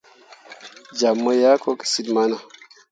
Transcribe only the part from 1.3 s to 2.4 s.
yah ko kecil mana.